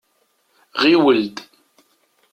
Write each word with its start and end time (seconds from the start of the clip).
Ɣiwel-d. 0.81 1.37